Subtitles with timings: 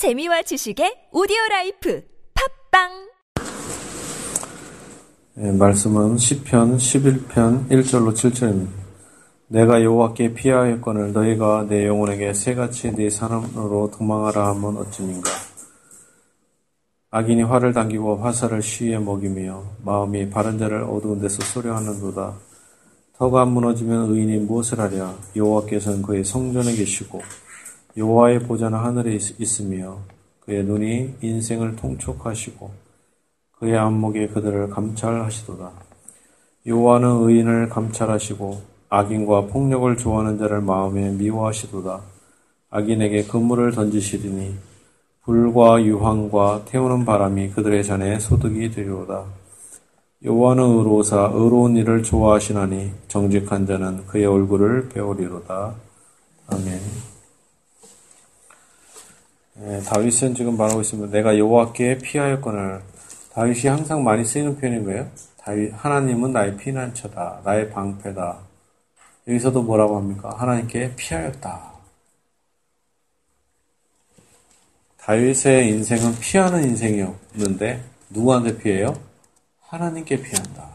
[0.00, 2.88] 재미와 지식의 오디오 라이프 팟빵
[5.36, 8.68] 예, 말씀은 시편 11편 1절로 7절입니다.
[9.48, 15.28] 내가 여호와께 피하였거늘 너희가 내 영혼에게 새같이 네 산으로 도망하라 하면 어찌함인가.
[17.10, 22.36] 악인이 활을 당기고 화살을 시위에 먹이며 마음이 바른 자를 어두운 데서 쏘려 하는도다.
[23.18, 25.14] 터가 무너지면 의인이 무엇을 하랴?
[25.36, 27.20] 여호와께서는 그의 성전에 계시고
[27.96, 29.98] 여호와의 보좌는 하늘에 있으며
[30.40, 32.70] 그의 눈이 인생을 통촉하시고
[33.58, 35.70] 그의 안목에 그들을 감찰하시도다.
[36.66, 42.00] 여호와는 의인을 감찰하시고 악인과 폭력을 좋아하는 자를 마음에 미워하시도다.
[42.70, 44.54] 악인에게 그물을 던지시리니
[45.22, 49.24] 불과 유황과 태우는 바람이 그들의 잔에 소득이 되리로다.
[50.24, 55.74] 여호와는 의로사 의로운 일을 좋아하시나니 정직한 자는 그의 얼굴을 배우리로다.
[56.48, 57.09] 아멘.
[59.62, 61.12] 예, 다윗은 지금 말하고 있습니다.
[61.12, 62.82] 내가 여호와께 피하였거늘
[63.32, 65.06] 다윗이 항상 많이 쓰이는 표현인 거예요.
[65.36, 68.38] 다윗 하나님은 나의 피난처다, 나의 방패다.
[69.28, 70.34] 여기서도 뭐라고 합니까?
[70.36, 71.72] 하나님께 피하였다.
[74.96, 78.94] 다윗의 인생은 피하는 인생이었는데 누구한테 피해요?
[79.60, 80.70] 하나님께 피한다.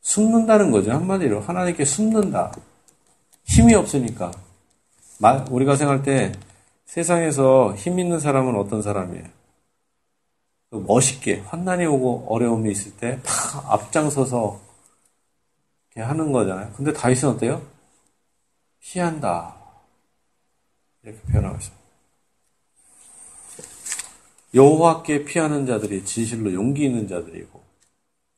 [0.00, 0.92] 숨는다는 거죠.
[0.92, 2.52] 한마디로 하나님께 숨는다.
[3.44, 4.32] 힘이 없으니까.
[5.50, 6.32] 우리가 생각할 때
[6.90, 9.24] 세상에서 힘 있는 사람은 어떤 사람이에요?
[10.70, 13.22] 멋있게 환난이 오고 어려움이 있을 때다
[13.68, 14.60] 앞장서서
[15.86, 16.72] 이렇게 하는 거잖아요.
[16.72, 17.62] 근데 다윗은 어때요?
[18.80, 19.54] 피한다.
[21.04, 21.80] 이렇게 표현하고 있습니다.
[24.54, 27.62] 여호와께 피하는 자들이 진실로 용기 있는 자들이고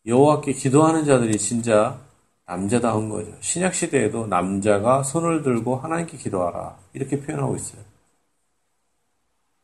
[0.05, 1.99] 여호와께 기도하는 자들이 진짜
[2.45, 3.35] 남자다운 거죠.
[3.41, 7.92] 신약 시대에도 남자가 손을 들고 하나님께 기도하라 이렇게 표현하고 있어요.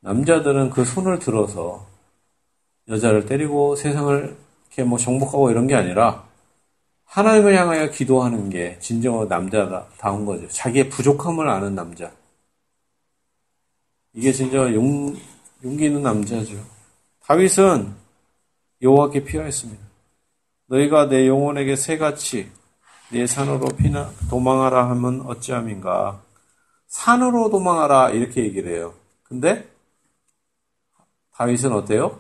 [0.09, 1.87] 남자들은 그 손을 들어서
[2.89, 6.27] 여자를 때리고 세상을 이렇게 뭐 정복하고 이런 게 아니라
[7.05, 10.49] 하나님을 향하여 기도하는 게 진정으로 남자다운 거죠.
[10.49, 12.11] 자기의 부족함을 아는 남자.
[14.15, 15.15] 이게 진짜 용,
[15.63, 16.55] 용기 있는 남자죠.
[17.25, 17.95] 다윗은
[18.81, 19.83] 여호와께 피하였습니다.
[20.69, 22.51] 너희가 내 영혼에게 새같이
[23.11, 26.23] 내 산으로 피나 도망하라 하면 어찌함인가?
[26.87, 28.95] 산으로 도망하라 이렇게 얘기를 해요.
[29.23, 29.69] 근데
[31.39, 32.19] 다윗은 어때요?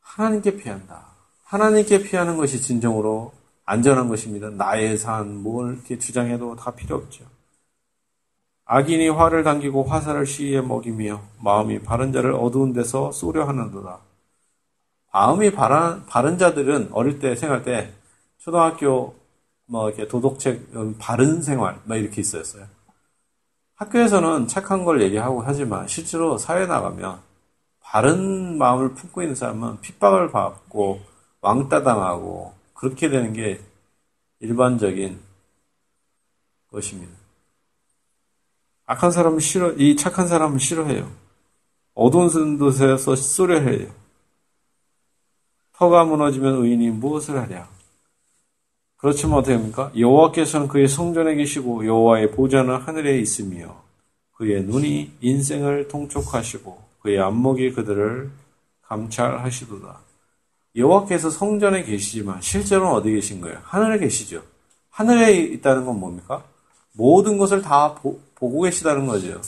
[0.00, 1.04] 하나님께 피한다.
[1.44, 3.34] 하나님께 피하는 것이 진정으로
[3.66, 4.48] 안전한 것입니다.
[4.48, 7.26] 나의 산, 뭘 이렇게 주장해도 다 필요 없죠.
[8.64, 13.98] 악인이 활을 당기고 화살을 시위에 먹이며 마음이 바른 자를 어두운 데서 쏘려 하는도다.
[15.12, 17.92] 마음이 바른, 바른 자들은 어릴 때 생활 때
[18.38, 19.14] 초등학교
[19.66, 22.64] 뭐 이렇게 도덕책 음, 바른 생활 뭐 이렇게 있었어요.
[23.74, 27.27] 학교에서는 착한 걸 얘기하고 하지만 실제로 사회 나가면
[27.90, 31.00] 바른 마음을 품고 있는 사람은 핍박을 받고
[31.40, 33.62] 왕따 당하고 그렇게 되는 게
[34.40, 35.18] 일반적인
[36.70, 37.10] 것입니다.
[38.84, 41.10] 악한 사람은 싫어, 이 착한 사람은 싫어해요.
[41.94, 43.88] 어두운 곳에서 쏘려 해요.
[45.72, 47.70] 터가 무너지면 의인이 무엇을 하랴?
[48.98, 49.90] 그렇지만 어떻게 합니까?
[49.96, 53.82] 여호와께서는 그의 성전에 계시고 여호와의 보좌는 하늘에 있으며
[54.32, 58.30] 그의 눈이 인생을 통촉하시고 그의 안목이 그들을
[58.82, 60.00] 감찰하시도다.
[60.76, 63.60] 여호와께서 성전에 계시지만 실제로는 어디 계신 거예요?
[63.64, 64.42] 하늘에 계시죠.
[64.90, 66.44] 하늘에 있다는 건 뭡니까?
[66.92, 69.40] 모든 것을 다 보, 고 계시다는 거죠.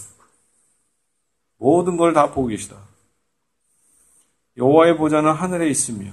[1.59, 2.77] 모든 걸 다 보고 계시다.
[4.57, 6.13] 여호와의 보좌는 하늘에 있으며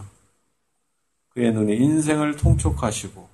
[1.30, 3.28] 그의 눈이 인생을 통촉하시고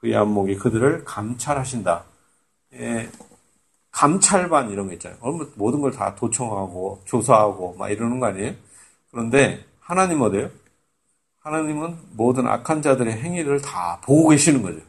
[0.00, 2.04] 그의 안목이 그들을 감찰하신다.
[2.74, 3.10] 예,
[3.92, 5.18] 감찰반 이런 거 있잖아요.
[5.56, 8.54] 모든 걸 다 도청하고 조사하고 막 이러는 거 아니에요?
[9.10, 10.50] 그런데 하나님 어때요?
[11.40, 14.80] 하나님은 모든 악한 자들의 행위를 다 보고 계시는 거죠.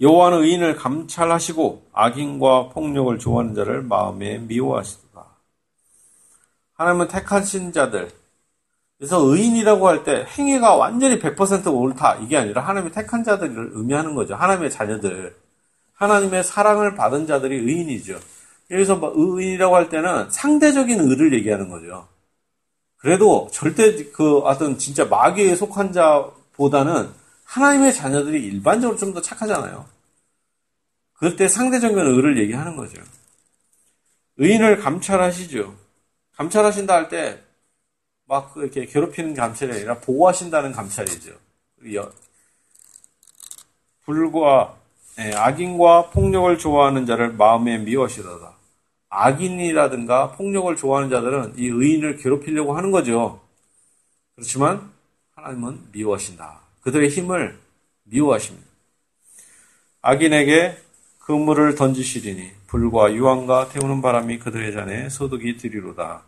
[0.00, 5.24] 여호와는 의인을 감찰하시고 악인과 폭력을 좋아하는 자를 마음에 미워하시다.
[6.74, 8.10] 하나님은 택하신 자들.
[8.98, 14.34] 그래서 의인이라고 할 때 행위가 완전히 100% 옳다 이게 아니라 하나님의 택한 자들을 의미하는 거죠.
[14.34, 15.36] 하나님의 자녀들.
[16.04, 18.20] 하나님의 사랑을 받은 자들이 의인이죠.
[18.70, 22.08] 여기서 뭐 의인이라고 할 때는 상대적인 의를 얘기하는 거죠.
[22.96, 27.10] 그래도 절대 그 어떤 진짜 마귀에 속한 자보다는
[27.44, 29.86] 하나님의 자녀들이 일반적으로 좀 더 착하잖아요.
[31.14, 33.02] 그때 상대적인 의를 얘기하는 거죠.
[34.38, 35.74] 의인을 감찰하시죠.
[36.36, 37.44] 감찰하신다 할 때
[38.26, 41.32] 막 이렇게 괴롭히는 감찰이 아니라 보호하신다는 감찰이죠.
[44.04, 44.83] 불과 예,
[45.16, 48.54] 악인과 폭력을 좋아하는 자를 마음에 미워시더다.
[49.08, 53.40] 악인이라든가 폭력을 좋아하는 자들은 이 의인을 괴롭히려고 하는 거죠.
[54.34, 54.90] 그렇지만
[55.36, 56.60] 하나님은 미워하신다.
[56.80, 57.58] 그들의 힘을
[58.04, 58.66] 미워하십니다.
[60.02, 60.76] 악인에게
[61.20, 66.22] 그물을 던지시리니 불과 유황과 태우는 바람이 그들의 잔에 소득이 되리로다.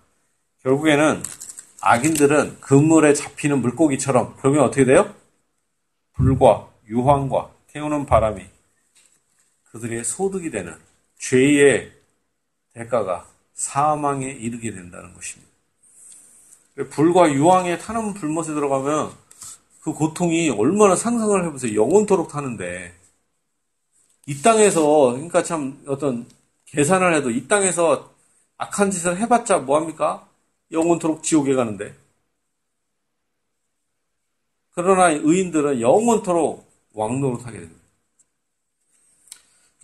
[0.62, 1.22] 결국에는
[1.82, 5.12] 악인들은 그물에 잡히는 물고기처럼 그러면 어떻게 돼요?
[6.14, 8.46] 불과 유황과 태우는 바람이
[9.76, 10.74] 그들의 소득이 되는
[11.18, 11.92] 죄의
[12.72, 15.52] 대가가 사망에 이르게 된다는 것입니다.
[16.90, 19.12] 불과 유황에 타는 불못에 들어가면
[19.80, 21.80] 그 고통이 얼마나 상상을 해보세요.
[21.80, 22.94] 영원토록 타는데
[24.26, 26.26] 이 땅에서 그러니까 참 어떤
[26.66, 28.12] 계산을 해도 이 땅에서
[28.58, 30.26] 악한 짓을 해봤자 뭐합니까?
[30.72, 31.94] 영원토록 지옥에 가는데
[34.72, 37.85] 그러나 의인들은 영원토록 왕노릇하게 됩니다.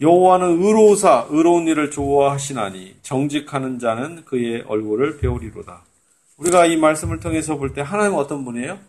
[0.03, 5.85] 여호와는 의로우사 의로운 일을 좋아하시나니 정직하는 자는 그의 얼굴을 배우리로다.
[6.39, 8.81] 우리가 이 말씀을 통해서 볼 때 하나님은 어떤 분이에요?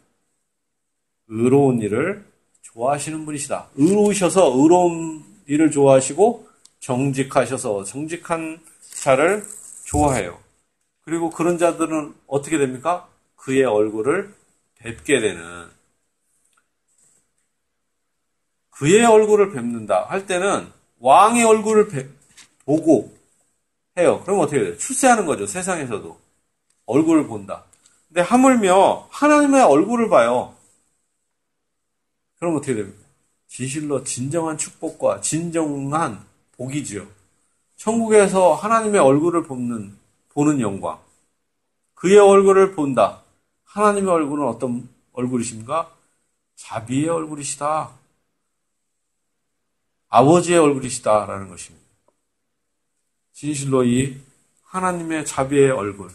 [1.28, 2.26] 의로운 일을
[2.64, 3.70] 좋아하시는 분이시다.
[3.76, 6.48] 의로우셔서 의로운 일을 좋아하시고
[6.80, 8.60] 정직하셔서 정직한
[8.96, 9.44] 자를
[9.86, 10.40] 좋아해요.
[11.06, 13.08] 그리고 그런 자들은 어떻게 됩니까?
[13.36, 14.34] 그의 얼굴을
[14.80, 15.68] 뵙게 되는
[18.72, 20.68] 그의 얼굴을 뵙는다 할 때는
[21.04, 22.10] 왕의 얼굴을 뵙,
[22.64, 23.14] 보고
[23.98, 24.22] 해요.
[24.24, 24.78] 그럼 어떻게 돼요?
[24.78, 25.46] 출세하는 거죠.
[25.46, 26.18] 세상에서도.
[26.86, 27.66] 얼굴을 본다.
[28.08, 30.56] 근데 하물며 하나님의 얼굴을 봐요.
[32.40, 33.04] 그럼 어떻게 됩니까?
[33.48, 37.06] 진실로 진정한 축복과 진정한 복이지요.
[37.76, 39.98] 천국에서 하나님의 얼굴을 보는,
[40.30, 41.00] 보는 영광.
[41.96, 43.22] 그의 얼굴을 본다.
[43.66, 45.92] 하나님의 얼굴은 어떤 얼굴이십니까?
[46.56, 47.92] 자비의 얼굴이시다.
[50.14, 51.84] 아버지의 얼굴이시다라는 것입니다.
[53.32, 54.22] 진실로 이
[54.66, 56.12] 하나님의 자비의 얼굴.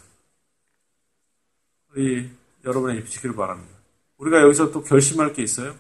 [1.91, 2.31] 우리
[2.65, 3.77] 여러분의 입지기를 바랍니다.
[4.19, 5.75] 우리가 여기서 또 결심할 게 있어요?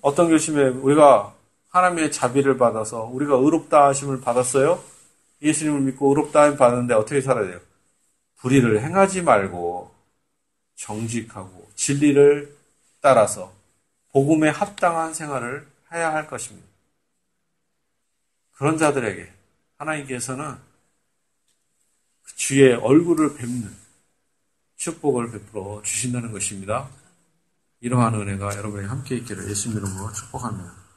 [0.00, 1.32] 어떤 결심에 우리가
[1.68, 4.82] 하나님의 자비를 받아서 우리가 의롭다 하심을 받았어요?
[5.40, 7.60] 예수님을 믿고 의롭다 하심 받았는데 어떻게 살아야 돼요?
[8.38, 9.94] 불의를 행하지 말고
[10.74, 12.52] 정직하고 진리를
[13.00, 13.52] 따라서
[14.10, 16.67] 복음에 합당한 생활을 해야 할 것입니다.
[18.58, 19.32] 그런 자들에게
[19.76, 20.56] 하나님께서는
[22.22, 23.72] 그 주의 얼굴을 뵙는
[24.76, 26.88] 축복을 베풀어 주신다는 것입니다.
[27.80, 30.87] 이러한 은혜가 여러분에게 함께 있기를 예수님 이름으로 축복합니다.